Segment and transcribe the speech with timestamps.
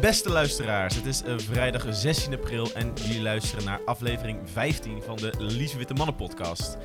[0.00, 5.16] Beste luisteraars, het is uh, vrijdag 16 april en jullie luisteren naar aflevering 15 van
[5.16, 6.76] de Lies Witte Mannen podcast.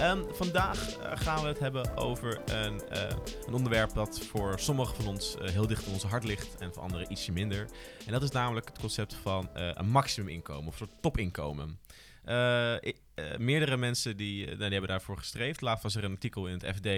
[0.00, 3.02] Um, vandaag uh, gaan we het hebben over een, uh,
[3.46, 6.82] een, onderwerp dat voor sommigen van ons heel dicht in onze hart ligt en voor
[6.82, 7.68] anderen ietsje minder.
[8.06, 11.78] En dat is namelijk het concept van een maximuminkomen of een soort topinkomen.
[13.38, 15.60] meerdere mensen die, nou, die hebben daarvoor gestreefd.
[15.60, 16.88] Laatst was er een artikel in het FD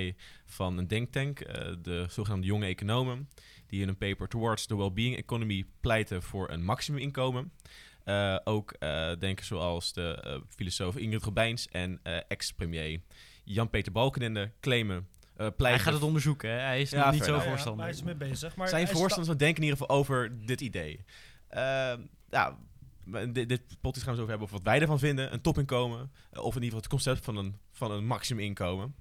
[0.47, 1.39] van een denktank,
[1.83, 3.29] de zogenaamde jonge economen
[3.67, 7.53] die in een paper Towards the Wellbeing Economy pleiten voor een maximuminkomen.
[8.05, 13.01] Uh, ook uh, denken zoals de uh, filosoof Ingrid Robijns en ex-premier
[13.45, 15.09] Jan-Peter Balkenende claimen
[15.56, 16.56] hij gaat het onderzoeken, hè?
[16.56, 17.87] hij is ja, niet zo voorstander.
[17.87, 18.56] Ja, hij is mee bezig.
[18.56, 21.05] Maar Zijn voorstanders van denken in ieder geval over dit idee.
[22.31, 22.59] ja,
[23.33, 25.33] dit, dit podcast gaan we zo over hebben over wat wij ervan vinden.
[25.33, 28.94] Een topinkomen, of in ieder geval het concept van een, van een maximuminkomen.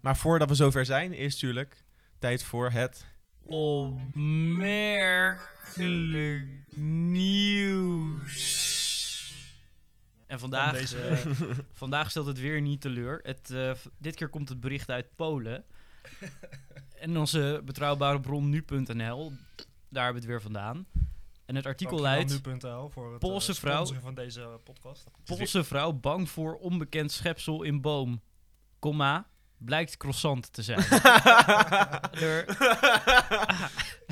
[0.00, 1.84] maar voordat we zover zijn, is natuurlijk
[2.18, 3.06] tijd voor het
[3.50, 5.46] opmerkelijk
[6.76, 8.28] nieuws.
[10.26, 11.10] En vandaag, deze...
[11.10, 13.20] uh, vandaag stelt het weer niet teleur.
[13.22, 15.64] Het, uh, dit keer komt het bericht uit Polen.
[17.04, 19.32] en onze betrouwbare bron nu.nl,
[19.88, 20.86] daar hebben we het weer vandaan.
[21.44, 22.46] En het artikel luidt...
[22.46, 25.10] Nu.nl voor het Poolse uh, vrouw, van deze podcast.
[25.24, 28.20] Poolse vrouw bang voor onbekend schepsel in boom.
[28.78, 29.29] Komma,
[29.64, 30.82] blijkt croissant te zijn.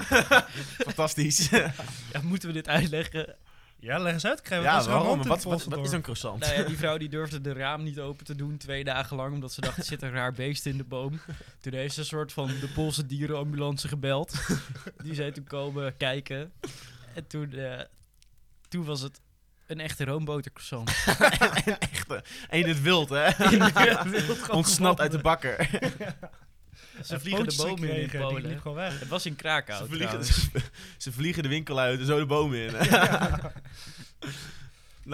[0.89, 1.49] Fantastisch.
[2.13, 3.37] ja, moeten we dit uitleggen?
[3.81, 4.41] Ja, leg eens uit.
[4.41, 5.23] Krijgen we ja, waarom?
[5.23, 6.41] Wat, wat, wat, is een croissant?
[6.41, 9.35] Nou ja, die vrouw die durfde de raam niet open te doen twee dagen lang,
[9.35, 11.21] omdat ze dacht, er zit een raar beest in de boom.
[11.61, 14.35] Toen heeft ze een soort van de Poolse dierenambulance gebeld.
[15.03, 16.53] Die zei toen komen kijken.
[17.15, 17.81] En toen, uh,
[18.69, 19.21] toen was het
[19.69, 20.91] een echte roombotercroissant.
[21.65, 22.25] een echte.
[22.49, 23.29] En in het wild, hè?
[24.51, 25.69] Ontsnapt uit de bakker.
[27.05, 28.61] Ze vliegen de bomen in in Polen.
[28.61, 29.01] gewoon weg.
[29.01, 30.25] Het was in Krakau ze vliegen,
[31.05, 32.73] ze, vliegen de winkel uit en zo de bomen in.
[32.73, 32.87] Nou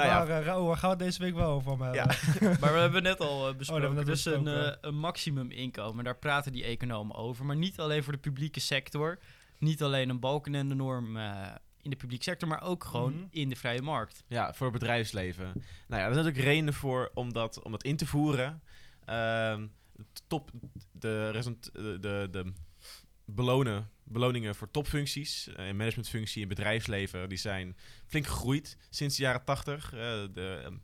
[0.09, 0.25] ja.
[0.25, 1.95] Maar uh, waar gaan we deze week wel over hebben?
[1.95, 2.07] Ja.
[2.61, 3.99] maar we hebben net al uh, besproken.
[3.99, 6.05] Oh, dus een, uh, een maximum inkomen.
[6.05, 7.45] Daar praten die economen over.
[7.45, 9.19] Maar niet alleen voor de publieke sector.
[9.59, 11.17] Niet alleen een balken en de norm
[11.85, 13.27] in de publieke sector, maar ook gewoon mhm.
[13.31, 14.25] in de vrije markt.
[14.27, 15.53] Ja, voor het bedrijfsleven.
[15.89, 18.63] Nou ja, er zijn ook redenen voor om dat, om dat in te voeren.
[19.09, 19.63] Uh,
[20.27, 20.51] top,
[20.93, 22.53] de, de, de, de
[23.25, 29.23] belonen, beloningen voor topfuncties uh, en managementfunctie in bedrijfsleven, die zijn flink gegroeid sinds de
[29.23, 29.93] jaren 80.
[29.93, 30.79] Uh, de,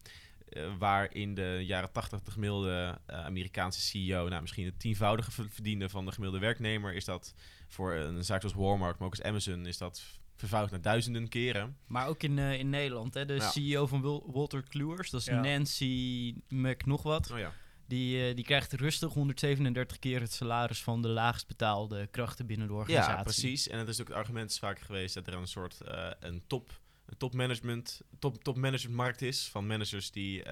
[0.49, 5.89] uh, waar in de jaren 80 de gemiddelde Amerikaanse CEO, nou misschien het tienvoudige verdiende
[5.89, 7.35] van de gemiddelde werknemer, is dat
[7.69, 11.77] voor een zaak zoals Walmart, maar ook als Amazon, is dat vervouwd naar duizenden keren.
[11.87, 13.25] Maar ook in, uh, in Nederland, hè?
[13.25, 17.31] de CEO van Walter Kluwers, dat is Nancy Mc nog wat.
[17.31, 17.53] Oh, ja.
[17.87, 22.67] Die, uh, die krijgt rustig 137 keer het salaris van de laagst betaalde krachten binnen
[22.67, 23.17] de organisatie.
[23.17, 23.69] Ja, precies.
[23.69, 26.81] En het is ook het argument vaak geweest dat er een soort uh, een top,
[27.07, 30.43] een topmanagement, top, top managementmarkt is van managers die,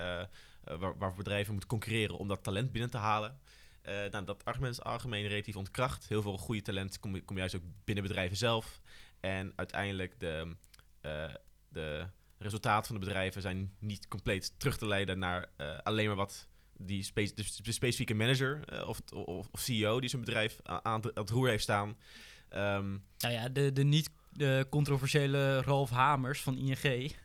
[0.65, 3.39] waar, waar bedrijven moeten concurreren om dat talent binnen te halen.
[4.11, 6.09] nou, dat argument is algemeen relatief ontkracht.
[6.09, 8.81] Heel veel goede talent komt kom juist ook binnen bedrijven zelf.
[9.21, 10.57] En uiteindelijk de,
[11.03, 11.35] uh,
[11.69, 12.07] de
[12.39, 16.49] resultaten van de bedrijven zijn niet compleet terug te leiden naar uh, alleen maar wat
[16.77, 21.03] die spe de, specifieke manager uh, of, of, of, CEO die zijn bedrijf aan, aan
[21.15, 21.89] het roer heeft staan.
[21.89, 27.17] Um, nou ja, de, de niet de controversiële Ralf Hamers van ING.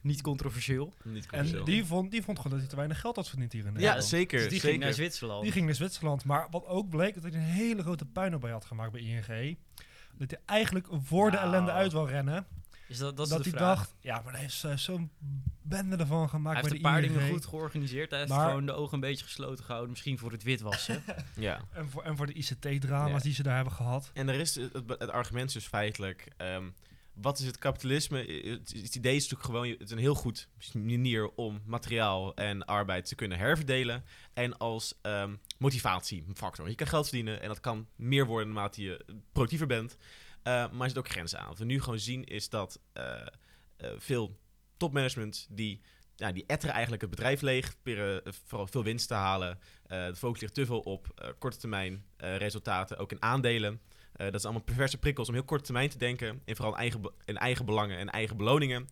[0.00, 0.92] Niet controversieel.
[1.04, 1.60] Niet controversieel.
[1.60, 3.72] En die vond, die vond gewoon dat hij te weinig geld had verdiend hier in
[3.72, 4.02] Nederland.
[4.02, 4.38] Ja, zeker.
[4.38, 4.70] Dus die zeker.
[4.70, 5.42] ging naar Zwitserland.
[5.42, 6.24] Die ging naar Zwitserland.
[6.24, 9.56] Maar wat ook bleek, dat hij een hele grote puinhoop bij had gemaakt bij ING
[10.14, 11.48] dat hij eigenlijk voor de nou.
[11.48, 12.46] ellende uit wil rennen.
[12.88, 15.10] Is dat, dat, dat hij dacht, ja, maar hij heeft uh, zo'n
[15.62, 16.54] bende ervan gemaakt.
[16.54, 18.10] Hij heeft een paar dingen goed georganiseerd.
[18.10, 19.90] Hij heeft gewoon de ogen een beetje gesloten gehouden.
[19.90, 21.02] Misschien voor het witwassen.
[21.36, 21.60] ja.
[21.72, 24.10] En voor, en voor de ICT-drama's die ze daar hebben gehad.
[24.14, 26.28] En er is het, het, argument dus feitelijk...
[26.38, 26.74] Um,
[27.20, 28.18] wat is het kapitalisme?
[28.18, 29.68] Het, idee is natuurlijk gewoon...
[29.68, 34.04] Het is een heel goed manier om materiaal en arbeid te kunnen herverdelen.
[34.32, 36.68] En als um, motivatiefactor.
[36.68, 39.96] Je kan geld verdienen en dat kan meer worden naarmate je productiever bent.
[40.38, 41.48] Uh, maar er zit ook grenzen aan.
[41.48, 43.04] Wat we nu gewoon zien is dat uh,
[43.78, 44.38] uh, veel
[44.76, 45.80] topmanagement die,
[46.16, 49.58] ja, die etteren eigenlijk het bedrijf leeg, proberen vooral veel winst te halen.
[49.86, 53.80] de focus ligt te veel op korte termijn resultaten, ook in aandelen.
[54.12, 56.42] Dat zijn allemaal perverse prikkels om heel korte termijn te denken.
[56.44, 58.88] En vooral in eigen, in eigen belangen en eigen beloningen.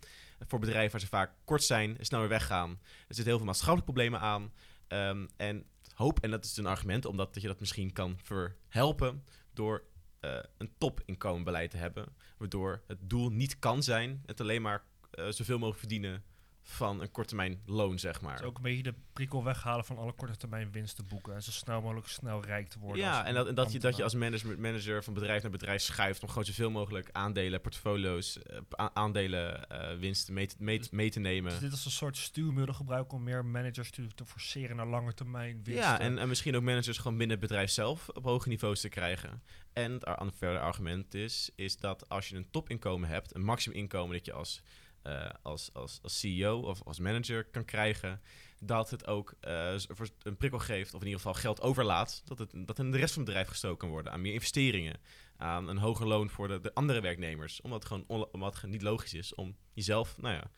[0.47, 2.71] Voor bedrijven waar ze vaak kort zijn, snel weer weggaan.
[2.71, 4.53] Er zitten heel veel maatschappelijke problemen aan.
[4.89, 5.65] Um, en
[5.95, 9.25] hoop, en dat is een argument, omdat dat je dat misschien kan verhelpen
[9.55, 9.83] door
[10.21, 12.07] uh, een topinkomenbeleid te hebben.
[12.37, 14.85] Waardoor het doel niet kan zijn het alleen maar
[15.15, 16.25] uh, zoveel mogelijk verdienen
[16.69, 18.37] van een korttermijn loon, zeg maar.
[18.37, 21.35] Dus ook een beetje de prikkel weghalen van alle korte termijn winsten boeken.
[21.35, 23.03] En zo snel mogelijk snel rijk te worden.
[23.03, 25.83] Ja, en dat, en dat, je, dat je als manager, manager van bedrijf naar bedrijf
[25.83, 31.11] schuift om gewoon zoveel mogelijk aandelen, portfolio's, uh, aandelen, uh, winsten mee te, mee, mee
[31.11, 31.51] te nemen.
[31.51, 35.15] Dus dit is een soort stuurmiddel gebruiken om meer managers te, te forceren naar lange
[35.15, 35.75] termijn winsten.
[35.75, 38.89] Ja, en, en misschien ook managers gewoon binnen het bedrijf zelf op hoge niveaus te
[38.89, 39.43] krijgen.
[39.73, 44.17] En het verder argument is, is dat als je een topinkomen hebt, een maximum inkomen
[44.17, 44.63] dat je als
[45.07, 48.21] uh, als, als, als CEO of als manager kan krijgen,
[48.59, 49.75] dat het ook uh,
[50.23, 53.13] een prikkel geeft, of in ieder geval geld overlaat, dat het dat in de rest
[53.13, 55.01] van het bedrijf gestoken kan worden aan meer investeringen,
[55.37, 59.15] aan een hoger loon voor de, de andere werknemers, omdat gewoon omdat het niet logisch
[59.15, 60.51] is om jezelf, nou ja,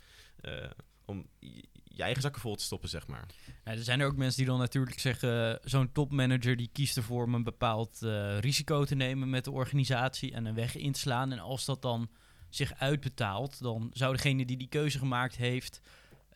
[0.43, 0.71] uh,
[1.05, 1.29] om
[1.85, 3.27] je eigen zakken vol te stoppen, zeg maar.
[3.65, 7.25] Ja, er zijn er ook mensen die dan natuurlijk zeggen, zo'n topmanager die kiest ervoor
[7.25, 7.99] om een bepaald
[8.41, 11.33] risico te nemen met de organisatie en een weg in te slaan.
[11.33, 12.11] En als dat dan
[12.49, 15.81] zich uitbetaalt, dan zou degene die die keuze gemaakt heeft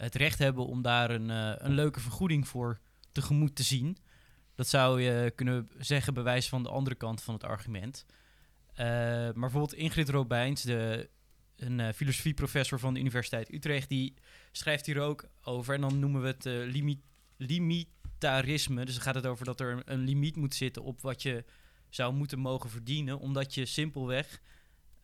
[0.02, 2.80] het recht hebben om daar een, uh, een leuke vergoeding voor
[3.12, 3.96] tegemoet te zien.
[4.54, 8.06] Dat zou je kunnen zeggen bij wijze van de andere kant van het argument.
[8.72, 11.10] Uh, maar bijvoorbeeld Ingrid Robijns, de,
[11.56, 14.14] een uh, filosofieprofessor van de Universiteit Utrecht, die
[14.52, 15.74] schrijft hier ook over.
[15.74, 17.00] En dan noemen we het limi
[17.36, 18.84] limitarisme.
[18.84, 21.44] Dus dan gaat het over dat er een limiet moet zitten op wat je
[21.88, 24.40] zou moeten mogen verdienen, omdat je simpelweg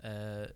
[0.04, 0.10] uh,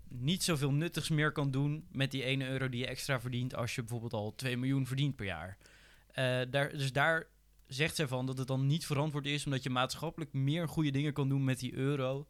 [0.08, 3.74] niet zoveel nuttigs meer kan doen met die ene euro die je extra verdient als
[3.74, 5.58] je bijvoorbeeld al 2 miljoen verdient per jaar.
[6.14, 7.26] Uh, daar, dus daar
[7.66, 11.12] zegt zij van dat het dan niet verantwoord is omdat je maatschappelijk meer goede dingen
[11.12, 12.26] kan doen met die euro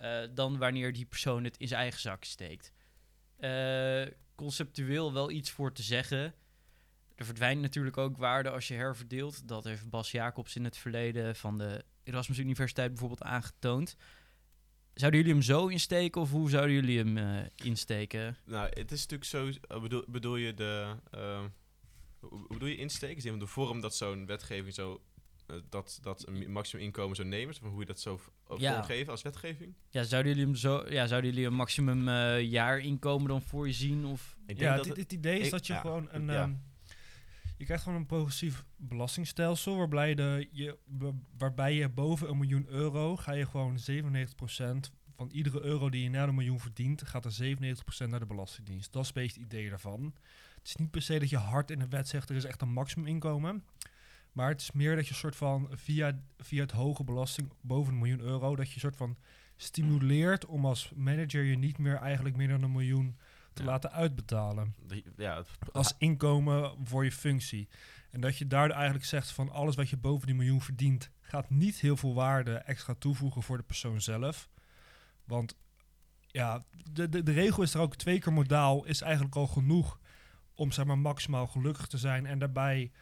[0.00, 2.72] uh, dan wanneer die persoon het in zijn eigen zak steekt.
[4.34, 6.34] conceptueel wel iets voor te zeggen.
[7.14, 9.48] Er verdwijnt natuurlijk ook waarde als je herverdeelt.
[9.48, 13.96] Dat heeft Bas Jacobs in het verleden van de Erasmus Universiteit bijvoorbeeld aangetoond.
[14.94, 18.36] Zouden jullie hem zo insteken of hoe zouden jullie hem uh, insteken?
[18.44, 19.50] Nou, het is natuurlijk zo.
[19.68, 20.94] Eh, bedoel, bedoel je de.
[21.14, 21.40] Uh,
[22.20, 23.16] hoe bedoel je insteken?
[23.16, 25.00] Is de vorm dat zo'n wetgeving zo.
[25.50, 27.54] Uh, dat, dat een maximum inkomen zo nemen?
[27.62, 28.20] Of hoe je dat zo
[28.56, 28.74] ja.
[28.74, 29.74] vormgeven als wetgeving?
[29.90, 30.84] Ja, zouden jullie hem zo.
[30.88, 32.08] Ja, zouden jullie een maximum
[32.38, 34.04] jaarinkomen dan voor je zien?
[34.04, 34.36] Of?
[34.46, 36.26] Ik denk ja, dat het, het, idee is ik, dat je ja, gewoon een.
[36.26, 36.42] Ja.
[36.42, 36.62] Um,
[37.56, 40.78] je krijgt gewoon een progressief belastingstelsel waarbij, de, je,
[41.38, 46.10] waarbij je boven een miljoen euro ga je gewoon 97% van iedere euro die je
[46.10, 47.56] na een miljoen verdient, gaat er
[48.04, 48.92] 97% naar de Belastingdienst.
[48.92, 50.14] Dat is het idee daarvan.
[50.54, 52.62] Het is niet per se dat je hard in de wet zegt er is echt
[52.62, 53.64] een maximum inkomen.
[54.32, 57.98] Maar het is meer dat je soort van via, via het hoge belasting boven een
[57.98, 59.16] miljoen euro, dat je soort van
[59.56, 63.16] stimuleert om als manager je niet meer eigenlijk meer dan een miljoen
[63.54, 64.74] te laten uitbetalen.
[65.16, 67.68] ja, als inkomen voor je functie.
[68.10, 71.50] En dat je daar eigenlijk zegt van alles wat je boven die miljoen verdient, gaat
[71.50, 74.48] niet heel veel waarde extra toevoegen voor de persoon zelf.
[75.24, 75.56] Want
[76.26, 79.98] ja, de, de, de regel is er ook twee keer modaal, is eigenlijk al genoeg
[80.54, 82.26] om zeg maar maximaal gelukkig te zijn.
[82.26, 82.92] En daarbij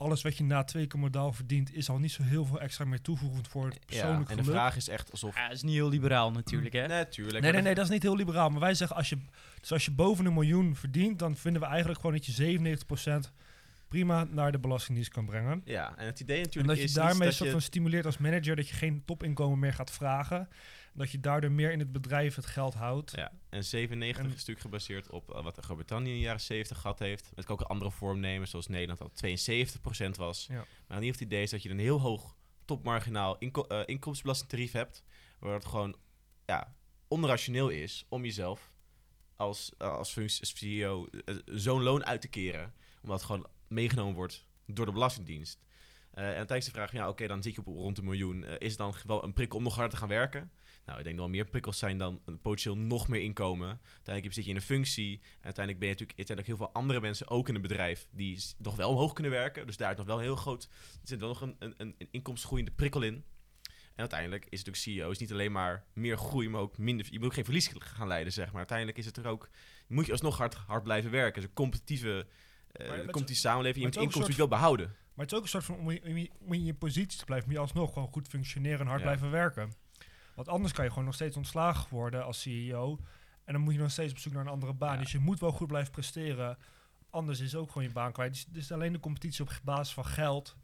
[0.00, 2.84] alles wat je na twee keer modaal verdient, is al niet zo heel veel extra
[2.84, 5.36] meer toevoegend voor het persoonlijk ja, en de vraag is echt alsof...
[5.36, 6.86] Ja, dat is niet heel liberaal natuurlijk, hè?
[6.86, 7.40] Natuurlijk.
[7.40, 8.50] Nee, nee, nee, dat is niet heel liberaal.
[8.50, 9.18] Maar wij zeggen, als je,
[9.60, 12.58] dus als je boven een miljoen verdient, dan vinden we eigenlijk gewoon dat je
[13.26, 13.32] 97%
[13.90, 15.62] prima naar de Belastingdienst kan brengen.
[15.64, 18.74] Ja, en het idee natuurlijk En dat je daarmee van stimuleert als manager dat je
[18.74, 20.48] geen topinkomen meer gaat vragen.
[20.92, 23.12] Dat je daardoor meer in het bedrijf het geld houdt.
[23.16, 26.98] Ja, en 97 is natuurlijk gebaseerd op uh, wat Groot-Brittannië in de jaren 70 gehad
[26.98, 27.32] heeft.
[27.34, 29.22] Het kan ook een andere vorm nemen, zoals Nederland dat
[30.16, 30.46] 72% was.
[30.48, 30.54] Ja.
[30.54, 33.80] Maar in ieder geval het idee is dat je een heel hoog topmarginaal inko uh,
[33.84, 35.04] inkomstenbelastingtarief hebt.
[35.38, 35.96] Waar het gewoon
[36.46, 36.74] ja,
[37.08, 38.72] onrationeel is om jezelf
[39.36, 41.08] als, uh, als functie, als CEO
[41.44, 42.72] zo'n loon uit te keren.
[43.02, 45.62] Omdat het gewoon meegenomen wordt door de Belastingdienst.
[46.14, 48.42] Uh, en tijdens de vraag, ja, oké, dan zit je op rond een miljoen.
[48.42, 50.50] Uh, is het dan wel een prikkel om nog harder te gaan werken?
[50.84, 53.80] Nou, ik denk dat er meer prikkels zijn dan een potentieel nog meer inkomen.
[53.92, 55.20] Uiteindelijk zit je in een functie.
[55.22, 58.44] En uiteindelijk ben je natuurlijk, ook heel veel andere mensen, ook in het bedrijf, die
[58.58, 59.66] nog wel omhoog kunnen werken.
[59.66, 60.62] Dus daar is nog wel heel groot,
[61.02, 63.24] er zit wel nog een, een, een inkomstengroeiende prikkel in.
[63.94, 67.06] En uiteindelijk is het natuurlijk CEO is niet alleen maar meer groei, maar ook minder.
[67.10, 68.56] Je moet ook geen verlies gaan leiden, zeg maar.
[68.56, 69.50] Uiteindelijk is het er ook.
[69.86, 71.40] Moet je alsnog hard, hard blijven werken.
[71.40, 72.26] Dus een competitieve.
[72.76, 74.86] Uh, komt die samenleving, je moet inkomsten wil behouden.
[74.86, 77.56] Maar het is ook een soort van om in, in je positie te blijven, moet
[77.56, 79.06] je alsnog gewoon goed functioneren en hard ja.
[79.06, 79.72] blijven werken.
[80.34, 82.98] Want anders kan je gewoon nog steeds ontslagen worden als CEO.
[83.44, 84.94] En dan moet je nog steeds op zoek naar een andere baan.
[84.94, 85.00] Ja.
[85.00, 86.58] Dus je moet wel goed blijven presteren.
[87.10, 88.32] Anders is ook gewoon je baan kwijt.
[88.32, 90.56] Dus, dus alleen de competitie op basis van geld.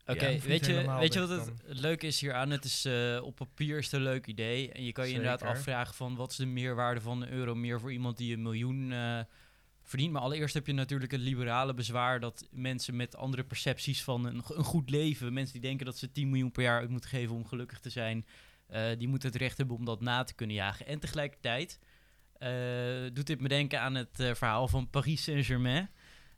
[0.00, 2.50] Oké, okay, ja, weet, je, weet je wat het, het leuke is hier aan?
[2.50, 4.72] Het is uh, op papier is het een leuk idee.
[4.72, 5.24] En je kan je Zeker.
[5.24, 8.42] inderdaad afvragen van wat is de meerwaarde van een euro meer voor iemand die een
[8.42, 9.20] miljoen uh,
[9.88, 10.12] verdient.
[10.12, 14.42] Maar allereerst heb je natuurlijk het liberale bezwaar dat mensen met andere percepties van een,
[14.48, 17.34] een, goed leven, mensen die denken dat ze 10 miljoen per jaar uit moeten geven
[17.34, 18.26] om gelukkig te zijn,
[18.98, 20.86] die moeten het recht hebben om dat na te kunnen jagen.
[20.86, 21.78] En tegelijkertijd
[23.12, 25.88] doet dit me denken aan het verhaal van Paris Saint-Germain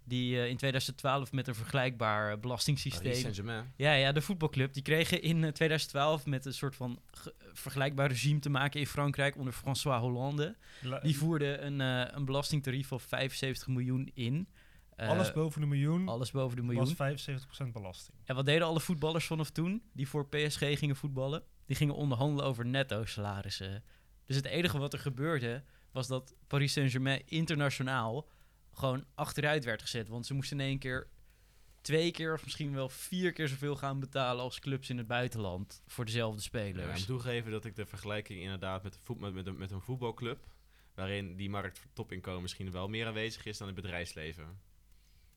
[0.04, 3.12] die uh, in 2012 met een vergelijkbaar belastingssysteem.
[3.76, 4.72] Ja, ja, de voetbalclub.
[4.72, 7.00] Die kregen in 2012 met een soort van
[7.52, 10.56] vergelijkbaar regime te maken in Frankrijk onder François Hollande.
[11.02, 14.48] die voerde een, uh, een belastingtarief van 75 miljoen in.
[14.96, 16.08] Uh, alles boven de miljoen.
[16.08, 16.94] Alles boven de miljoen.
[16.96, 17.12] Was
[17.66, 18.16] 75% belasting.
[18.24, 21.42] En wat deden alle voetballers vanaf toen die voor PSG gingen voetballen?
[21.66, 23.84] Die gingen onderhandelen over netto salarissen.
[24.26, 28.28] Dus het enige wat er gebeurde was dat Paris Saint-Germain internationaal
[28.72, 30.08] gewoon achteruit werd gezet.
[30.08, 31.08] Want ze moesten in één keer
[31.80, 35.82] twee keer of misschien wel vier keer zoveel gaan betalen als clubs in het buitenland
[35.86, 36.84] voor dezelfde spelers.
[36.84, 39.70] Ja, ik moet toegeven dat ik de vergelijking inderdaad met, voet, met, met, een, met
[39.70, 40.46] een voetbalclub,
[40.94, 44.60] waarin die markt voor topinkomen misschien wel meer aanwezig is dan in het bedrijfsleven.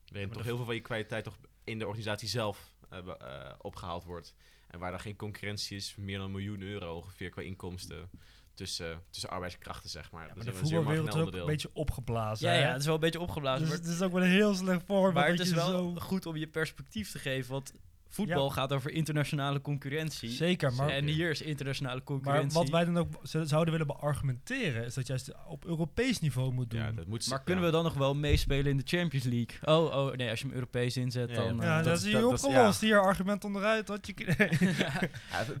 [0.08, 4.04] Waarin toch heel veel van je kwaliteit toch in de organisatie zelf uh, uh, opgehaald
[4.04, 4.34] wordt.
[4.68, 8.10] En waar dan geen concurrentie is, meer dan een miljoen euro ongeveer qua inkomsten
[8.54, 10.26] tussen, tussen arbeidskrachten, zeg maar.
[10.26, 12.48] Ja, maar de voetbalwereld is ook een beetje opgeblazen.
[12.48, 13.66] Ja, ja, het is wel een beetje opgeblazen.
[13.68, 15.14] Dus het is ook wel een heel slecht voorbeeld.
[15.14, 17.72] Maar het is wel goed om je perspectief te geven, want
[18.14, 20.30] voetbal gaat over internationale concurrentie.
[20.30, 20.88] Zeker, maar...
[20.88, 22.52] En hier is internationale concurrentie.
[22.52, 24.84] Maar wat wij dan ook zouden willen beargumenteren...
[24.84, 26.80] is dat juist op Europees niveau moet doen.
[26.80, 29.74] Ja, dat moet, maar kunnen we dan nog wel meespelen in de Champions League?
[29.74, 31.56] Oh, oh nee, als je hem Europees inzet, dan...
[31.56, 32.80] Ja, dat, is hier opgelost.
[32.80, 33.86] Hier, argument onderuit.
[33.86, 34.14] Dat je,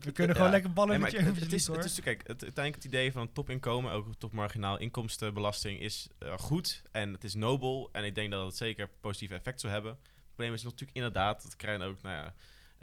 [0.00, 2.42] we kunnen gewoon lekker ballen in de Champions League, het is, het is, kijk, het,
[2.42, 3.92] uiteindelijk het idee van topinkomen...
[3.92, 6.82] ook topmarginaal inkomstenbelasting is uh, goed.
[6.92, 7.88] En het is nobel.
[7.92, 9.98] En ik denk dat het zeker positief effect zou hebben
[10.34, 12.34] probleem is natuurlijk inderdaad, dat Krijn ook nou ja,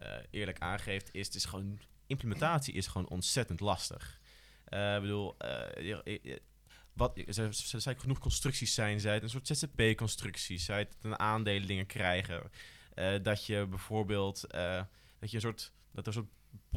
[0.03, 4.19] uh, eerlijk aangeeft, is het is gewoon, implementatie is gewoon ontzettend lastig.
[4.69, 5.35] Uh, ik bedoel,
[6.05, 6.35] uh,
[6.93, 11.67] wat, er zijn genoeg constructies zijn, zij het een soort ZZP-constructie, zij het een aandelen
[11.67, 12.51] dingen krijgen.
[13.21, 14.41] dat je bijvoorbeeld,
[15.19, 16.29] dat je een soort, dat er soort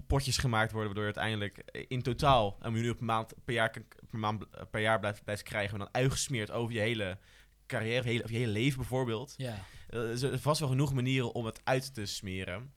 [0.06, 4.18] potjes gemaakt worden, waardoor je uiteindelijk in totaal een miljoen per maand per jaar, per,
[4.18, 7.18] maand, per jaar blijft, blijft krijgen, en dan uitgesmeerd over je hele
[7.66, 9.34] carrière, of je hele, je hele leven bijvoorbeeld.
[9.36, 9.64] Ja.
[9.88, 12.72] er is vast wel genoeg manieren om het uit te smeren.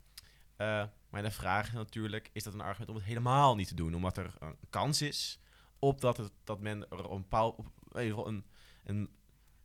[0.58, 3.76] Uh, maar de vraag is natuurlijk, is dat een argument om het helemaal niet te
[3.76, 3.96] doen?
[3.96, 5.40] Omdat er een kans is
[5.80, 8.46] op dat, het, dat men er een, bepaal, een,
[8.84, 9.10] een,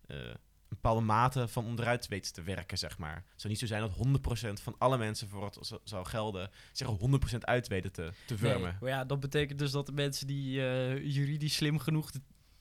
[0.06, 0.36] uh, een
[0.68, 3.14] bepaalde mate van onderuit weet te werken, zeg maar.
[3.14, 6.88] Het zou niet zo zijn dat 100% van alle mensen voor het zou gelden, zich
[7.34, 8.78] 100% uit weten te, te vormen.
[8.80, 12.10] Nee, ja, dat betekent dus dat de mensen die uh, juridisch slim genoeg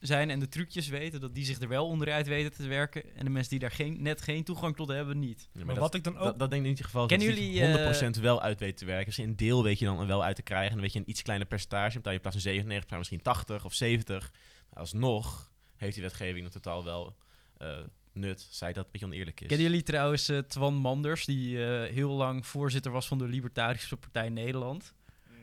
[0.02, 3.16] zijn en de trucjes weten, dat die zich er wel onderuit weten te werken.
[3.16, 5.48] En de mensen die daar geen, net geen toegang tot hebben, niet.
[5.52, 6.24] maar, maar wat ik dan ook...
[6.24, 8.76] Dat, dat denk ik in ieder geval Kennen dat jullie, 100% uh, wel uit weten
[8.76, 9.06] te werken.
[9.06, 10.68] Dus een deel weet je dan wel uit te krijgen.
[10.68, 12.00] En dan weet je een iets kleiner percentage.
[12.02, 14.30] Je in plaats van 97, maar misschien 80 of 70.
[14.70, 17.16] Maar alsnog heeft die wetgeving in totaal wel...
[17.62, 17.78] Uh,
[18.12, 19.46] nut, zij dat een beetje oneerlijk is.
[19.46, 23.96] Kennen jullie trouwens uh, Twan Manders, die uh, heel lang voorzitter was van de Libertarische
[23.96, 24.94] Partij Nederland?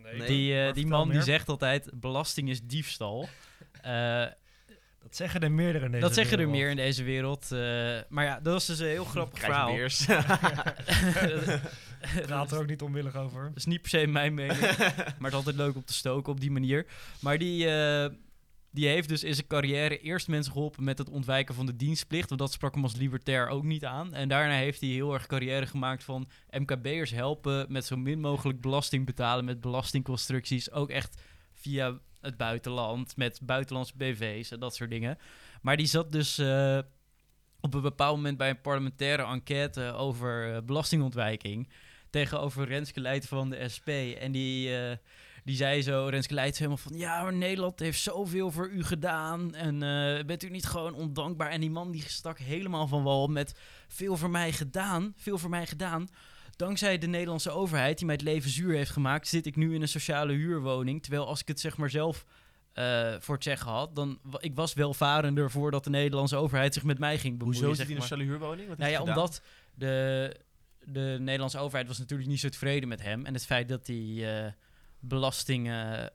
[0.03, 3.29] Nee, die, uh, die man die zegt altijd, belasting is diefstal.
[5.01, 7.49] Dat zeggen er meerdere in deze Dat zeggen er meer in deze wereld.
[7.53, 7.59] Uh,
[8.09, 9.77] maar ja, dat was dus een heel grappig verhaal.
[12.25, 13.43] Gaat er ook niet onwillig over.
[13.43, 14.59] Dat is niet per se mijn mening.
[15.19, 16.85] maar het is altijd leuk om te stoken op die manier.
[17.19, 18.05] Maar die, uh,
[18.71, 22.29] die heeft dus in zijn carrière eerst mensen geholpen met het ontwijken van de dienstplicht.
[22.29, 24.13] Want dat sprak hem als libertair ook niet aan.
[24.13, 28.61] En daarna heeft hij heel erg carrière gemaakt van MKB'ers helpen met zo min mogelijk
[28.61, 29.45] belasting betalen.
[29.45, 30.71] Met belastingconstructies.
[30.71, 31.21] Ook echt
[31.53, 35.17] via het buitenland, met buitenlandse BV's en dat soort dingen.
[35.61, 36.79] Maar die zat dus uh,
[37.59, 41.69] op een bepaald moment bij een parlementaire enquête over uh, belastingontwijking
[42.09, 43.87] tegenover Renske Leijten van de SP.
[44.19, 44.91] En die, uh,
[45.43, 46.97] die zei zo, Renske Leijten helemaal van...
[46.97, 49.79] Ja, maar Nederland heeft zoveel voor u gedaan en
[50.25, 51.49] bent u niet gewoon ondankbaar?
[51.49, 55.49] En die man die stak helemaal van wal met veel voor mij gedaan, veel voor
[55.49, 56.09] mij gedaan
[56.59, 59.81] dankzij de Nederlandse overheid, die mij het leven zuur heeft gemaakt, zit ik nu in
[59.81, 61.01] een sociale huurwoning.
[61.01, 62.25] Terwijl als ik het zeg maar zelf
[62.73, 66.99] uh, voor het zeggen had, dan ik was welvarender voordat de Nederlandse overheid zich met
[66.99, 67.59] mij ging bemoeien.
[67.59, 68.67] Hoezo zit hij in een sociale huurwoning?
[68.67, 69.41] Wat nou ja, omdat
[69.73, 70.35] de,
[70.85, 73.25] de Nederlandse overheid was natuurlijk niet zo tevreden met hem.
[73.25, 73.95] En het feit dat hij
[74.45, 74.51] uh,
[74.99, 76.11] belastingen,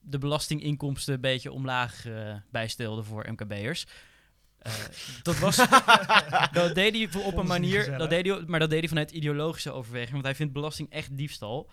[0.00, 3.86] de belastinginkomsten een beetje omlaag uh, bijstelde voor MKB'ers.
[4.66, 4.72] Uh,
[5.22, 5.56] dat was.
[6.52, 7.98] dat deed hij op een manier.
[7.98, 10.12] Dat deed hij, maar dat deed hij vanuit ideologische overweging.
[10.12, 11.70] Want hij vindt belasting echt diefstal.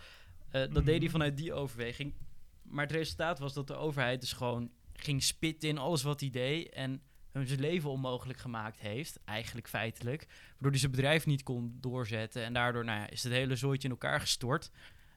[0.52, 1.10] Uh, dat deed hij mhm.
[1.10, 2.14] vanuit die overweging.
[2.62, 6.30] Maar het resultaat was dat de overheid dus gewoon ging spitten in alles wat hij
[6.30, 6.70] deed.
[6.70, 7.02] En
[7.32, 9.20] hem zijn leven onmogelijk gemaakt heeft.
[9.26, 10.28] Eigenlijk feitelijk.
[10.50, 12.44] Waardoor hij zijn bedrijf niet kon doorzetten.
[12.44, 14.72] En daardoor nou ja, is het hele zooitje in elkaar gestort.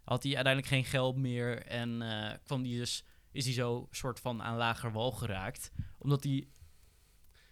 [0.04, 1.62] Had hij uiteindelijk geen geld meer.
[1.62, 5.72] En uh, kwam die dus, is hij zo soort van aan lager wal geraakt.
[5.98, 6.46] Omdat hij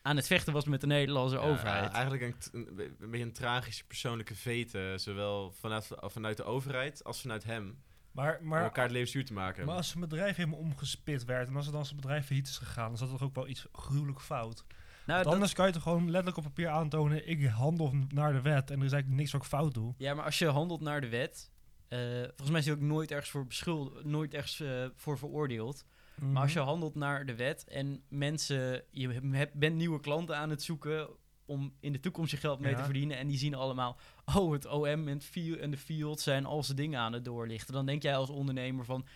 [0.09, 1.93] aan het vechten was met de Nederlandse overheid.
[1.93, 2.69] Eigenlijk een,
[3.01, 7.83] een, beetje een tragische persoonlijke vete, zowel vanuit, vanuit de overheid als vanuit hem.
[8.13, 9.67] Maar, maar, om elkaar het leven zuur te maken.
[9.67, 12.59] Maar als een bedrijf helemaal omgespit werd en als het dan zijn bedrijf failliet is
[12.59, 14.65] gegaan, dan zat er ook wel iets gruwelijk fout.
[15.07, 18.41] Nou, Want anders kan je toch gewoon letterlijk op papier aantonen, ik handel naar de
[18.41, 19.95] wet en er is eigenlijk niks wat ik fout doe.
[19.99, 21.51] Ja, maar als je handelt naar de wet,
[21.89, 25.85] uh, volgens mij is je ook nooit ergens voor beschuldigd, nooit ergens uh, voor veroordeeld.
[26.21, 30.51] Maar als je handelt naar de wet en mensen, je hebt, bent nieuwe klanten aan
[30.51, 31.09] het zoeken
[31.47, 33.17] om in de toekomst je geld mee te verdienen.
[33.17, 33.99] En die zien allemaal,
[34.35, 35.21] oh, het OM en,
[35.61, 37.75] en de field zijn al zijn dingen aan het doorlichten.
[37.75, 39.07] Dan denk jij als ondernemer van,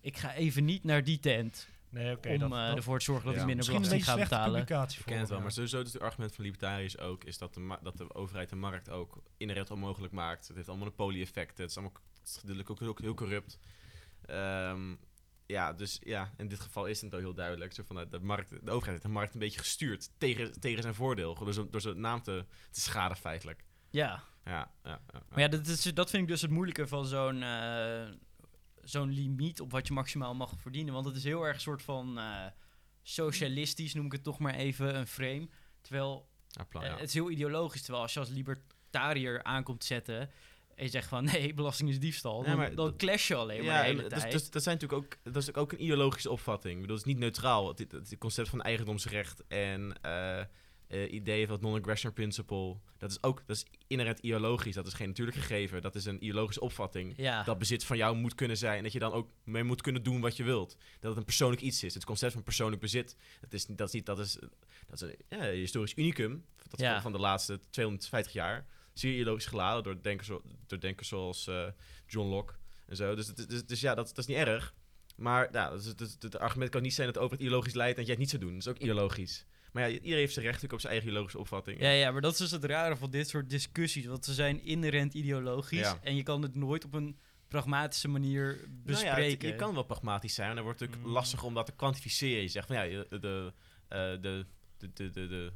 [0.00, 1.68] ik ga even niet naar die tent.
[1.88, 2.44] Nee, oké.
[2.44, 4.60] om uh, ervoor te zorgen dat ik minder belasting ga betalen.
[4.60, 4.66] Ik
[5.04, 7.24] ken het wel, maar sowieso is het argument van libertariërs ook...
[7.24, 10.46] is dat de, dat de overheid de markt ook inherent onmogelijk maakt.
[10.46, 11.62] Het heeft allemaal monopolie-effecten.
[11.62, 12.00] Het is allemaal
[12.46, 13.58] het ook, ook heel corrupt.
[14.30, 14.98] Um,
[15.46, 17.72] ja, dus ja, in dit geval is het wel heel duidelijk.
[17.72, 20.94] Zo vanuit de, markt, de overheid heeft de markt een beetje gestuurd tegen, tegen zijn
[20.94, 21.34] voordeel.
[21.34, 23.64] Door zijn, door zijn naam te, te schaden feitelijk.
[23.90, 24.22] Ja.
[24.44, 27.42] Ja, ja, ja, Maar ja, dat, is, dat vind ik dus het moeilijke van zo'n
[27.42, 28.08] uh,
[28.82, 30.94] zo'n limiet op wat je maximaal mag verdienen.
[30.94, 32.46] Want het is heel erg een soort van uh,
[33.02, 35.48] socialistisch, noem ik het toch maar even, een frame.
[35.80, 36.28] Terwijl
[36.74, 37.82] uh, het is heel ideologisch.
[37.82, 40.30] Terwijl als je als libertariër aankomt zetten
[40.76, 43.88] en je zegt van nee, belasting is diefstal, dan, dan clash je alleen maar de
[43.88, 44.32] hele dus, tijd.
[44.32, 46.74] Dus, dat, zijn natuurlijk ook, dat is ook een ideologische opvatting.
[46.74, 47.68] Ik bedoel, het is niet neutraal.
[47.68, 50.40] Het, het, concept van eigendomsrecht en uh,
[50.88, 54.74] uh, ideeën van het non-aggression principle, dat is ook dat is inherent ideologisch.
[54.74, 55.82] Dat is geen natuurlijk gegeven.
[55.82, 57.14] Dat is een ideologische opvatting.
[57.16, 57.42] Ja.
[57.42, 60.02] Dat bezit van jou moet kunnen zijn en dat je dan ook mee moet kunnen
[60.02, 60.76] doen wat je wilt.
[61.00, 61.94] Dat het een persoonlijk iets is.
[61.94, 64.38] Het concept van persoonlijk bezit, dat is, dat is niet, dat is,
[64.86, 68.66] dat is een ja, historisch unicum dat van de laatste 250 jaar
[68.98, 70.30] zeer ideologisch geladen door denkers,
[70.66, 71.66] door denkers zoals uh,
[72.06, 72.54] John Locke
[72.86, 73.14] en zo.
[73.14, 74.74] Dus, dus, dus, ja, dat, dat is niet erg.
[75.16, 78.12] Maar ja, dus, het argument kan niet zijn dat over het ideologisch leidt en jij
[78.12, 78.52] het niet zou doen.
[78.52, 79.46] Dat is ook ideologisch.
[79.72, 81.80] Maar ja, iedereen heeft zijn recht op zijn eigen ideologische opvatting.
[81.80, 84.06] Ja, ja, maar dat is dus het rare van dit soort discussies.
[84.06, 85.94] Want ze zijn inherent ideologisch.
[86.02, 89.18] En je kan het nooit op een pragmatische manier bespreken.
[89.18, 90.48] Nou ja, je kan wel pragmatisch zijn.
[90.48, 91.18] En dan wordt het natuurlijk mm.
[91.18, 92.42] lastig om dat te kwantificeren.
[92.42, 93.52] Je zegt van ja, de, de,
[93.88, 94.46] de,
[94.78, 95.52] de, de, de,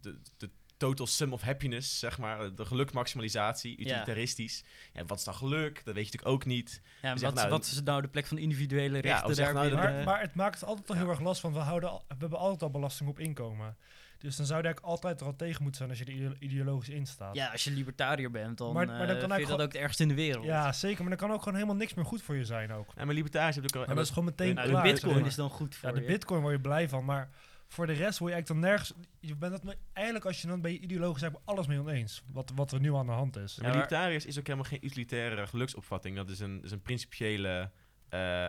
[0.00, 2.54] de, de total sum of happiness, zeg maar.
[2.54, 4.62] De gelukmaximalisatie, utilitaristisch.
[4.92, 5.00] Ja.
[5.00, 5.06] ja.
[5.06, 5.74] wat is dan geluk?
[5.84, 6.82] Dat weet je natuurlijk ook niet.
[7.02, 10.04] Ja, wat, nou, wat is nou de plek van individuele rechten ja, daar nou, maar,
[10.04, 12.62] maar, het maakt het altijd al heel erg last van, we, houden we hebben altijd
[12.62, 13.76] al belasting op inkomen.
[14.18, 16.88] Dus dan zou je eigenlijk altijd er al tegen moeten zijn als je er ideologisch
[16.88, 17.34] in staat.
[17.34, 19.72] Ja, als je libertariër bent, dan, maar, maar dan kan uh, vind je dat ook
[19.72, 20.44] het ergste in de wereld.
[20.44, 21.00] Ja, zeker.
[21.00, 22.92] Maar dan kan ook gewoon helemaal niks meer goed voor je zijn ook.
[22.96, 23.86] Ja, maar libertariërs hebben ook...
[23.86, 26.40] En dat is gewoon meteen nou, De bitcoin is dan goed voor ja, de bitcoin
[26.40, 27.30] word je blij van, maar
[27.66, 28.92] voor de rest word je eigenlijk dan nergens...
[29.20, 32.22] Je bent het eigenlijk als je dan bij je ideologisch hebt alles mee oneens.
[32.32, 33.56] Wat, wat er nu aan de hand is.
[33.56, 36.16] libertariërs is ook helemaal geen utilitaire geluksopvatting.
[36.16, 37.70] Dat is een, is een principiële
[38.10, 38.46] uh,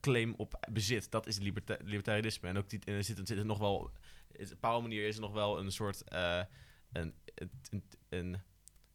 [0.00, 1.10] claim op bezit.
[1.10, 2.48] Dat is liberta libertarisme.
[2.48, 3.76] En ook die, er zit, er zit er nog wel...
[3.76, 3.98] Op
[4.32, 6.02] een bepaalde manier is er nog wel een soort...
[6.12, 6.42] Uh,
[6.92, 8.42] een, een, een,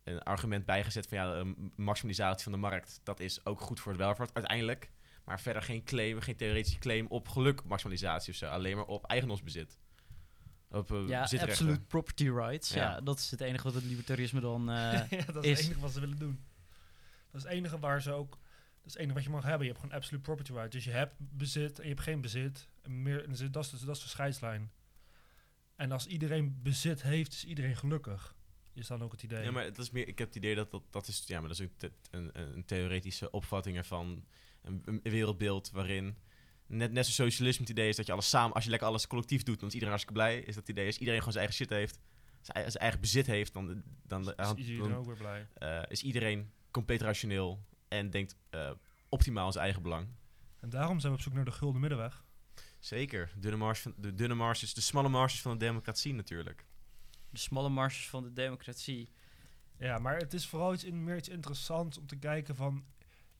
[0.04, 1.44] een argument bijgezet van ja,
[1.76, 3.00] maximalisatie van de markt.
[3.04, 4.91] Dat is ook goed voor het welvaart uiteindelijk.
[5.26, 8.46] Maar verder geen claim, geen theoretische claim op gelukmaximalisatie of zo.
[8.46, 9.80] Alleen maar op eigendomsbezit.
[10.70, 12.74] Op uh, ja, absolute property rights.
[12.74, 13.02] Ja.
[13.02, 14.76] dat is het enige wat het libertarisme dan uh,
[15.10, 15.58] ja, dat is.
[15.58, 16.44] het enige wat ze willen doen.
[17.32, 18.30] Dat is het enige waar ze ook...
[18.30, 19.62] Dat is het enige wat je mag hebben.
[19.62, 20.76] Je hebt gewoon absolute property rights.
[20.76, 22.68] Dus je hebt bezit en je hebt geen bezit.
[22.82, 24.72] En meer, en dat, is, dat is de scheidslijn.
[25.76, 28.36] En als iedereen bezit heeft, is iedereen gelukkig.
[28.76, 29.44] Is dan ook het idee.
[29.44, 31.24] Ja, maar het is meer, ik heb het idee dat dat, dat is...
[31.28, 34.26] Ja, maar dat is een, een, een theoretische opvatting ervan
[34.62, 36.18] een, wereldbeeld waarin
[36.68, 39.08] net, net zo'n socialisme het idee is dat je alles samen, als je lekker alles
[39.08, 40.40] collectief doet, dan is iedereen hartstikke blij.
[40.40, 42.00] Is dat het idee, als iedereen gewoon zijn eigen shit heeft,
[42.42, 45.48] zijn, eigen bezit heeft, dan, dan, is iedereen ook weer blij.
[45.60, 48.72] Uh, is iedereen compleet rationeel en denkt uh,
[49.10, 50.08] optimaal zijn eigen belang.
[50.60, 52.24] En daarom zijn we op zoek naar de gulden middenweg.
[52.80, 56.66] Zeker, dunne mars van, de dunne marsjes, de smalle marsjes van de democratie natuurlijk.
[57.36, 59.10] De smalle marsjes van de democratie.
[59.78, 62.86] Ja, maar het is vooral iets, in, meer iets interessants om te kijken van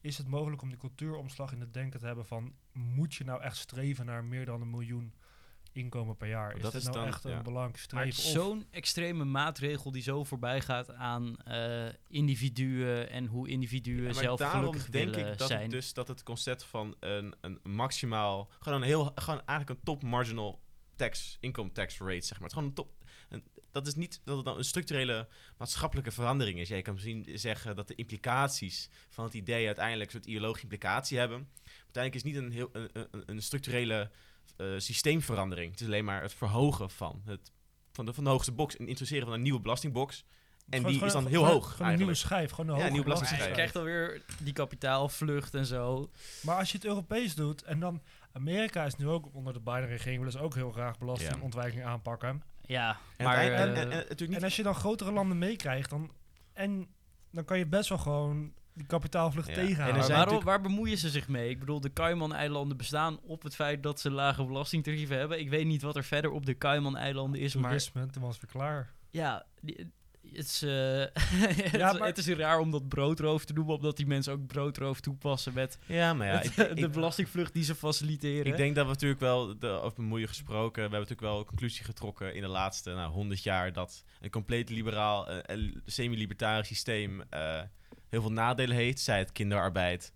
[0.02, 3.42] is het mogelijk om die cultuuromslag in het denken te hebben van moet je nou
[3.42, 5.14] echt streven naar meer dan een miljoen
[5.72, 6.56] inkomen per jaar?
[6.56, 8.24] Is dat, is nou dan, echt een belangrijk streven?
[8.24, 14.42] Zo'n extreme maatregel die zo voorbij gaat aan uh, individuen en hoe individuen ja, zelf
[14.42, 15.70] gelukkig denk ik dat zijn.
[15.70, 20.04] dus dat het concept van een, een maximaal, gewoon een heel, gewoon eigenlijk een top
[20.04, 20.64] marginal
[20.96, 22.44] tax, income tax rate, zeg maar.
[22.44, 23.04] Het gewoon een top,
[23.76, 26.68] dat is niet dat het dan een structurele maatschappelijke verandering is.
[26.68, 31.18] Jij kan misschien zeggen dat de implicaties van het idee uiteindelijk een soort ideologische implicatie
[31.18, 31.50] hebben.
[31.84, 34.12] Uiteindelijk is het niet een, heel, een, een, structurele
[34.58, 35.72] uh, systeemverandering.
[35.72, 37.52] Het is alleen maar het verhogen van, het,
[37.92, 40.26] van, de, van de hoogste box en introduceren van een nieuwe belastingbox.
[40.70, 41.76] En die is dan heel hoog.
[41.76, 42.52] Gewoon een nieuwe schijf.
[42.52, 43.48] Gewoon een ja, nieuwe belastingschijf.
[43.48, 46.10] Je krijgt alweer die kapitaalvlucht en zo.
[46.42, 50.18] Maar als je het Europees doet en dan Amerika is nu ook onder de Biden-regering
[50.18, 52.44] willen ze ook heel graag belastingontwijking aanpakken.
[52.68, 53.38] Ja, maar...
[53.38, 56.12] En, en, en, en, als je dan grotere landen meekrijgt, dan,
[56.54, 56.88] en,
[57.32, 60.04] dan kan je best wel gewoon die kapitaalvlucht tegenhouden.
[60.04, 61.50] En waarom, waar bemoeien ze zich mee?
[61.50, 65.40] Ik bedoel, de Cayman-eilanden bestaan op het feit dat ze lage belastingtarieven hebben.
[65.40, 68.12] Ik weet niet wat er verder op de Cayman-eilanden is, Toerisme, maar...
[68.12, 68.94] toen was weer klaar.
[69.10, 69.46] Ja,
[70.34, 72.08] het is, uh, ja, het, maar...
[72.08, 75.78] het, is raar om dat broodroof te noemen, omdat die mensen ook broodroof toepassen met
[75.86, 78.46] ja, maar ja, ik, de belastingvlucht die ze faciliteren.
[78.46, 81.46] Ik denk dat we natuurlijk wel, de, over bemoeien gesproken, we hebben natuurlijk wel een
[81.46, 87.22] conclusie getrokken in de laatste nou, 100 jaar dat een compleet liberaal, uh, semi-libertarisch systeem
[87.34, 87.62] uh,
[88.10, 89.00] heel veel nadelen heeft.
[89.00, 90.14] Zij het kinderarbeid,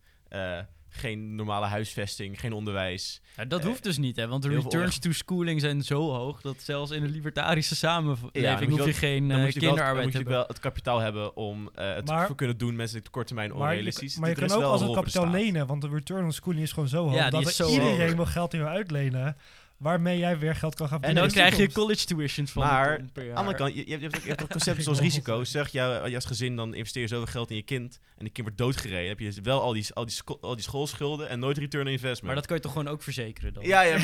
[0.89, 3.21] geen normale huisvesting, geen onderwijs.
[3.35, 4.27] Ja, dat hoeft dus niet, hè?
[4.27, 8.77] Want de returns to schooling zijn zo hoog dat zelfs in een libertarische samenleving ja,
[8.77, 10.33] hoef je geen uh, kinderarbeid te hebben.
[10.33, 12.75] wel het kapitaal hebben om uh, het maar, voor kunnen doen.
[12.75, 14.17] Mensen op korte termijn onrealistisch.
[14.17, 16.63] Maar je, maar je kan ook als een kapitaal lenen, want de return on schooling
[16.63, 17.13] is gewoon zo hoog.
[17.13, 19.37] Ja, dat iedereen wil geld in uitlenen
[19.79, 21.23] waarmee jij weer geld kan gaan verdienen.
[21.23, 24.21] En dan krijg je college tuitions van Maar aan de andere kant, je, je, hebt,
[24.21, 25.43] je hebt ook concepten zoals risico.
[25.43, 28.47] Zeg je als gezin dan investeer je zoveel geld in je kind en die kind
[28.47, 29.07] wordt doodgereden.
[29.07, 32.23] heb je wel al die, al die, al die schoolschulden en nooit return on investment.
[32.23, 33.63] Maar dat kan je toch gewoon ook verzekeren dan?
[33.63, 33.97] Ja, ja,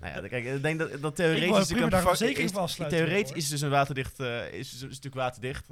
[0.00, 1.70] nou ja, kijk, ik denk dat, dat theoretisch...
[1.70, 1.90] Ik kan
[2.88, 4.20] Theoretisch is dus een waterdicht...
[4.20, 5.66] Uh, is, is, is natuurlijk waterdicht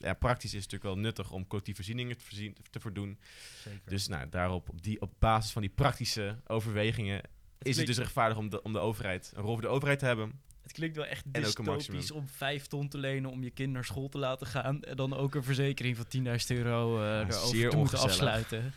[0.00, 3.18] ja, praktisch is het natuurlijk wel nuttig om collectieve voorzieningen te, voorzien, te voldoen.
[3.62, 3.90] Zeker.
[3.90, 7.22] Dus nou, daarop, op, die, op basis van die praktische overwegingen,
[7.58, 10.04] is het dus rechtvaardig om de, om de overheid, een rol voor de overheid te
[10.04, 10.40] hebben.
[10.62, 14.08] Het klinkt wel echt dystopisch om vijf ton te lenen om je kind naar school
[14.08, 14.82] te laten gaan.
[14.82, 18.72] En dan ook een verzekering van 10.000 euro uh, ja, erover te moeten afsluiten.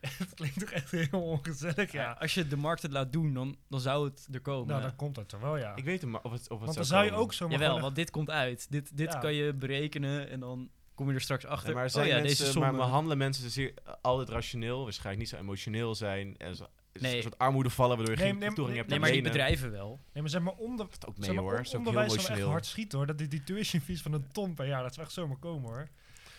[0.18, 2.16] het klinkt toch echt heel ongezellig, ja.
[2.20, 4.68] Als je de markt het laat doen, dan, dan zou het er komen.
[4.68, 5.76] Nou, dan komt het er wel, ja.
[5.76, 7.96] Ik weet maar of het, of het Want dan zou je ook zo Jawel, want
[7.96, 8.66] dit komt uit.
[8.70, 11.74] Dit, dit kan je berekenen en dan kom je er straks achter.
[11.74, 15.94] maar, zijn oh, ja, mensen, deze maar, mensen zeer, altijd rationeel, waarschijnlijk niet zo emotioneel
[15.94, 16.36] zijn.
[16.36, 17.16] En zo, nee.
[17.16, 19.70] een soort armoede vallen, waardoor je nee, geen nee, toegang hebt Nee, maar die bedrijven
[19.70, 20.00] wel.
[20.12, 21.64] Nee, maar zeg maar onder, dat ook mee, zeg maar, hoor.
[21.76, 23.06] onderwijs zal echt hard schieten hoor.
[23.06, 25.70] Dat die, die tuition fees van een ton per jaar, dat zou echt zomaar komen
[25.70, 25.88] hoor.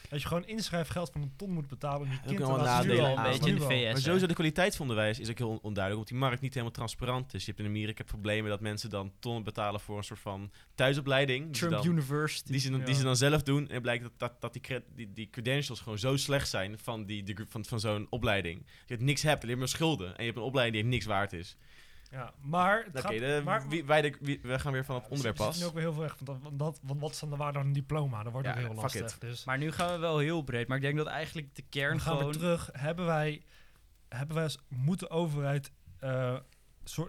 [0.10, 3.24] Dat je gewoon inschrijfgeld van een ton moet betalen om je kind te laten een
[3.24, 3.92] beetje in de VS.
[3.92, 5.94] Maar sowieso de kwaliteit van onderwijs is ook heel onduidelijk.
[5.94, 7.46] Omdat die markt niet helemaal transparant is.
[7.46, 11.56] Je hebt in Amerika problemen dat mensen dan tonnen betalen voor een soort van thuisopleiding.
[11.56, 12.52] Trump University.
[12.52, 13.70] Die ze, dan, die ze dan zelf doen.
[13.70, 14.62] En blijkt dat, dat, dat die,
[14.96, 18.66] die, die credentials gewoon zo slecht zijn van, die, van, van zo'n opleiding.
[18.66, 20.08] Je hebt niks hebt, alleen maar schulden.
[20.08, 21.58] En je hebt een opleiding die niks waard is.
[22.12, 22.88] Ja, maar...
[22.92, 25.64] Het gaat, maar wie, wij, de, we gaan weer van het onderwerp pas.
[25.64, 27.74] ook weer heel veel weg, want, dat, want wat is dan de waarde van een
[27.74, 28.24] diploma?
[28.24, 29.18] Dat wordt ook heel lastig.
[29.18, 29.46] Dus.
[29.46, 30.68] Maar nu gaan we wel heel breed.
[30.68, 32.70] Maar ik denk dat eigenlijk de kern Dan gaan we terug.
[32.72, 33.44] Hebben wij,
[34.10, 35.72] hebben wij als, moet de overheid
[36.04, 36.38] uh,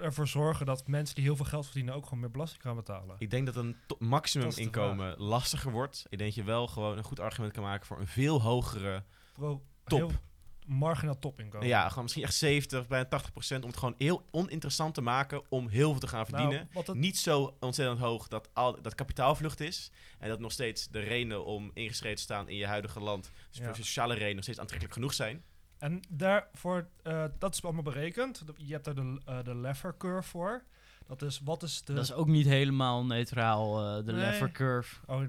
[0.01, 3.17] ervoor zorgen dat mensen die heel veel geld verdienen ook gewoon meer belasting gaan betalen?
[3.19, 6.07] Ik denk dat een maximum inkomen lastiger wordt.
[6.09, 9.63] Ik denk je wel gewoon een goed argument kan maken voor een veel hogere Bro,
[9.85, 10.21] top
[10.69, 11.67] marginaal topinkomen.
[11.69, 13.63] Ja, gewoon misschien echt 70, bijna 80 procent.
[13.63, 17.01] Om het gewoon heel oninteressant te maken om heel veel te gaan nou, verdienen.
[17.01, 19.91] Niet zo ontzettend hoog dat, al, dat kapitaalvlucht is.
[20.19, 23.31] En dat nog steeds de redenen om ingeschreven te staan in je huidige land.
[23.51, 25.43] Dus voor sociale redenen nog steeds aantrekkelijk genoeg zijn.
[25.79, 28.45] En daarvoor, uh, dat is allemaal berekend.
[28.57, 30.65] Je hebt er de, uh, de Leffer curve voor.
[31.07, 31.93] Dat is, wat is de...
[31.95, 34.21] Dat is ook niet helemaal neutraal, uh, de nee.
[34.21, 34.97] Leffer curve.
[35.07, 35.23] Oh,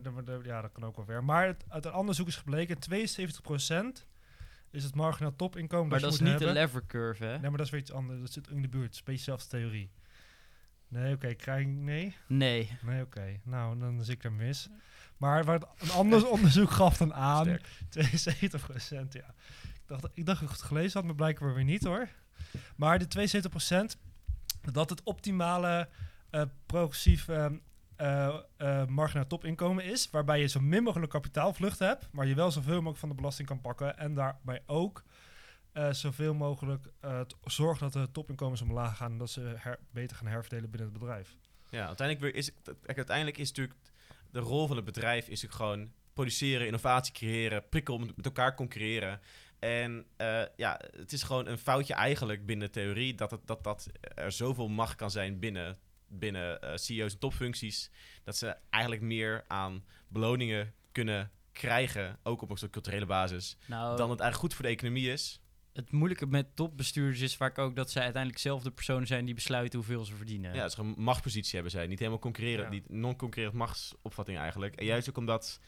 [0.43, 1.23] ja, dat kan ook wel weer.
[1.23, 4.06] Maar uit een onderzoek is gebleken, 72%
[4.72, 7.32] is het marginaal topinkomen Maar dat, is niet de lever curve, hè?
[7.32, 8.20] Nee, maar dat is weer iets anders.
[8.20, 8.96] Dat zit in de buurt.
[8.96, 9.92] Speciaal theorie.
[10.88, 11.34] Nee, oké.
[11.34, 12.16] Krijg Nee?
[12.28, 12.78] Nee.
[12.82, 13.40] Nee, oké.
[13.44, 14.70] Nou, dan zit ik er mis.
[15.18, 17.60] Maar wat een ander onderzoek gaf dan aan.
[17.90, 19.34] 72 procent, ja.
[19.64, 22.10] Ik dacht, ik dacht dat ik het gelezen had, maar blijkbaar weer niet, hoor.
[22.76, 23.98] Maar de 72 procent,
[24.72, 25.90] dat het optimale
[26.32, 27.46] uh, progressief uh,
[28.02, 32.52] uh, uh, marginaal topinkomen is, waarbij je zo min mogelijk kapitaalvlucht hebt, maar je wel
[32.52, 35.04] zoveel mogelijk van de belasting kan pakken en daarbij ook
[35.74, 36.86] uh, zoveel mogelijk
[37.44, 41.38] zorgt dat de topinkomens omlaag gaan en dat ze beter gaan herverdelen binnen het bedrijf.
[41.70, 42.52] Ja, uiteindelijk, is,
[42.86, 43.80] uiteindelijk is natuurlijk
[44.32, 49.20] de rol van het bedrijf is gewoon produceren, innovatie creëren, prikkel met elkaar concurreren.
[49.60, 50.06] En
[50.56, 54.68] ja, het is gewoon een foutje eigenlijk binnen theorie dat, het, dat, dat er zoveel
[54.68, 55.78] macht kan zijn binnen
[56.10, 57.91] binnen uh, CEO's en topfuncties.
[58.24, 63.98] Dat ze eigenlijk meer aan beloningen kunnen krijgen, ook op een soort culturele basis, nou,
[63.98, 65.41] dan het eigenlijk goed voor de economie is.
[65.74, 69.34] Het moeilijke met topbestuurders is vaak ook dat zij uiteindelijk zelf de personen zijn die
[69.34, 70.54] besluiten hoeveel ze verdienen.
[70.54, 71.88] Ja, het is gewoon machtspositie hebben zij.
[71.88, 72.69] Niet helemaal concurreren, ja.
[72.69, 74.76] niet non-concurrerend machtsopvatting eigenlijk.
[74.76, 75.60] En juist ook omdat...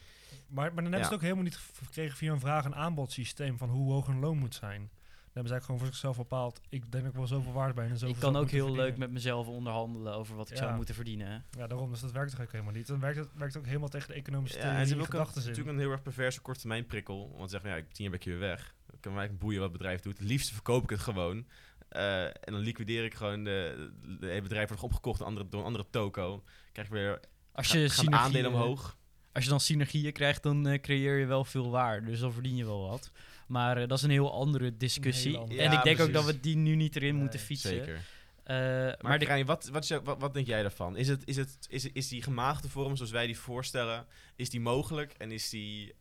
[0.46, 3.58] Maar, maar dan hebben ze het ook helemaal niet gekregen via een vraag- en aanbodsysteem
[3.58, 4.90] van hoe hoog een loon moet zijn
[5.32, 6.60] hebben zij gewoon voor zichzelf bepaald.
[6.68, 8.96] Ik denk dat ik wel zoveel waarde bij en zoveel Ik kan ook heel leuk
[8.96, 11.44] met mezelf onderhandelen over wat ik zou moeten verdienen.
[11.50, 11.90] Ja, daarom.
[11.90, 12.86] Dus dat werkt toch ook helemaal niet.
[12.86, 15.68] Dan werkt het werkt ook helemaal tegen de economische ja, en ze hebben ook natuurlijk
[15.68, 17.34] een heel erg perverse korte termijn prikkel.
[17.36, 18.74] Want zeggen, ja, ik tien jaar ben ik weer weg.
[18.92, 20.18] Ik kan mij boeien wat het bedrijf doet.
[20.18, 21.46] Het liefst verkoop ik het gewoon.
[21.92, 23.90] Uh, en dan liquideer ik gewoon de,
[24.20, 26.42] de, het bedrijf wordt opgekocht door, andere, door een andere toko.
[26.72, 27.20] Krijg ik weer
[27.52, 28.96] Als je aandelen omhoog.
[29.32, 32.06] als je dan synergieën krijgt, dan creëer je wel veel waarde.
[32.06, 33.10] Dus dan verdien je wel wat.
[33.46, 35.38] Maar dat is een heel andere discussie.
[35.38, 37.70] en ik denk ook dat we die nu niet erin moeten fietsen.
[37.70, 38.00] Zeker.
[38.46, 39.44] maar, maar de...
[39.44, 40.96] wat, wat, wat, wat, denk jij daarvan?
[40.96, 44.60] Is, het, is, het, is, is die gemaagde vorm zoals wij die voorstellen, is die
[44.60, 45.12] mogelijk?
[45.12, 45.94] En is die,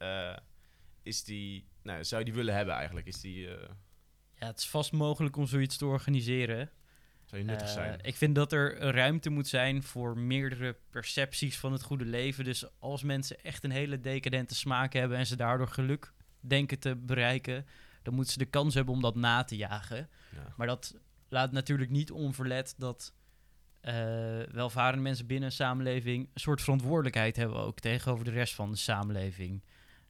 [1.04, 3.08] is die nou, zou je die willen hebben eigenlijk?
[3.08, 3.47] Is die...
[4.36, 6.69] Ja, het is vast mogelijk om zoiets te organiseren.
[7.25, 7.99] Zou je nuttig uh, zijn?
[8.01, 12.43] Ik vind dat er ruimte moet zijn voor meerdere percepties van het goede leven.
[12.43, 16.95] Dus als mensen echt een hele decadente smaak hebben en ze daardoor geluk denken te
[16.95, 17.65] bereiken,
[18.01, 20.10] dan moeten ze de kans hebben om dat na te jagen.
[20.36, 20.54] Ja.
[20.58, 20.95] Maar dat
[21.30, 23.13] laat natuurlijk niet onverlet dat
[23.82, 23.93] uh,
[24.51, 28.77] welvarende mensen binnen een samenleving een soort verantwoordelijkheid hebben ook tegenover de rest van de
[28.77, 29.62] samenleving.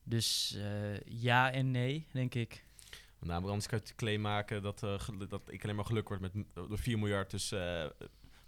[0.03, 2.65] Dus uh, ja en nee, denk ik.
[3.19, 6.21] Namelijk anders kan je het claim maken dat, uh, dat ik alleen maar geluk word
[6.21, 7.31] met door 4 miljard.
[7.31, 7.53] Dus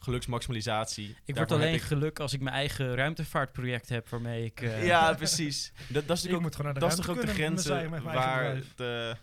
[0.03, 1.15] geluksmaximalisatie.
[1.25, 1.81] Ik word alleen ik...
[1.81, 4.61] geluk als ik mijn eigen ruimtevaartproject heb waarmee ik...
[4.61, 4.85] Uh...
[4.85, 5.71] ja, precies.
[5.87, 9.17] Dat, dat is natuurlijk ook, dat is toch ook de grenzen waar de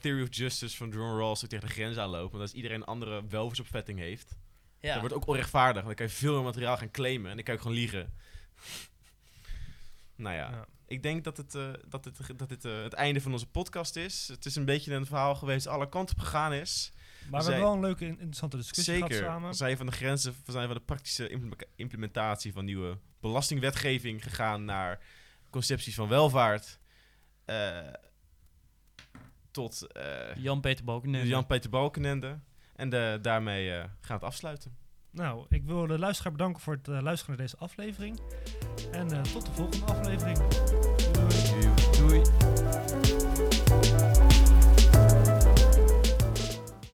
[0.00, 2.30] Theory of Justice van John Rawls ook tegen de grens aanlopen.
[2.30, 4.36] Want als iedereen een andere welvaartsopvatting heeft,
[4.80, 4.92] ja.
[4.92, 5.82] dat wordt ook onrechtvaardig.
[5.82, 8.12] Want dan kan je veel meer materiaal gaan claimen en dan kan je gewoon liegen.
[10.16, 10.50] nou ja.
[10.50, 13.46] ja ik denk dat het, uh, dat het, dat dit uh, het einde van onze
[13.46, 14.28] podcast is.
[14.28, 16.92] Het is een beetje een verhaal geweest alle kanten op gegaan is.
[17.30, 19.50] Maar we, hebben wel een leuke, interessante discussie zeker, gehad samen.
[19.50, 21.40] We zijn van de grenzen, we zijn van de praktische
[21.76, 25.00] implementatie van nieuwe belastingwetgeving gegaan naar
[25.50, 26.78] concepties van welvaart.
[27.46, 27.78] Uh,
[29.50, 29.86] tot
[30.36, 31.28] Jan-Peter Balkenende.
[31.28, 32.38] Jan-Peter Balkenende.
[32.74, 34.76] En de, daarmee gaan we het afsluiten.
[35.12, 38.20] Nou, ik wil de luisteraar bedanken voor het uh, luisteren naar deze aflevering.
[38.92, 40.38] En uh, tot de volgende aflevering.
[41.12, 42.22] Doei.
[42.22, 42.41] Doei.